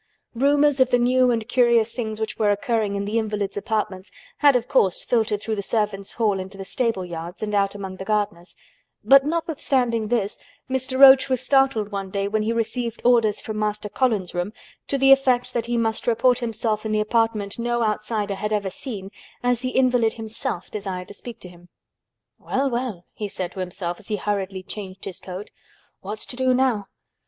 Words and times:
Rumors 0.33 0.79
of 0.79 0.89
the 0.89 0.97
new 0.97 1.29
and 1.29 1.47
curious 1.47 1.93
things 1.93 2.19
which 2.19 2.39
were 2.39 2.49
occurring 2.49 2.95
in 2.95 3.05
the 3.05 3.19
invalid's 3.19 3.55
apartments 3.55 4.09
had 4.39 4.55
of 4.55 4.67
course 4.67 5.03
filtered 5.05 5.43
through 5.43 5.53
the 5.55 5.61
servants' 5.61 6.13
hall 6.13 6.39
into 6.39 6.57
the 6.57 6.65
stable 6.65 7.05
yards 7.05 7.43
and 7.43 7.53
out 7.53 7.75
among 7.75 7.97
the 7.97 8.03
gardeners, 8.03 8.55
but 9.03 9.27
notwithstanding 9.27 10.07
this, 10.07 10.39
Mr. 10.67 10.99
Roach 10.99 11.29
was 11.29 11.39
startled 11.39 11.91
one 11.91 12.09
day 12.09 12.27
when 12.27 12.41
he 12.41 12.51
received 12.51 13.03
orders 13.05 13.39
from 13.41 13.59
Master 13.59 13.89
Colin's 13.89 14.33
room 14.33 14.53
to 14.87 14.97
the 14.97 15.11
effect 15.11 15.53
that 15.53 15.67
he 15.67 15.77
must 15.77 16.07
report 16.07 16.39
himself 16.39 16.83
in 16.83 16.91
the 16.91 16.99
apartment 16.99 17.59
no 17.59 17.83
outsider 17.83 18.33
had 18.33 18.51
ever 18.51 18.71
seen, 18.71 19.11
as 19.43 19.59
the 19.59 19.69
invalid 19.69 20.13
himself 20.13 20.71
desired 20.71 21.09
to 21.09 21.13
speak 21.13 21.39
to 21.41 21.47
him. 21.47 21.69
"Well, 22.39 22.71
well," 22.71 23.05
he 23.13 23.27
said 23.27 23.51
to 23.51 23.59
himself 23.59 23.99
as 23.99 24.07
he 24.07 24.15
hurriedly 24.15 24.63
changed 24.63 25.05
his 25.05 25.19
coat, 25.19 25.51
"what's 25.99 26.25
to 26.25 26.35
do 26.35 26.55
now? 26.55 26.87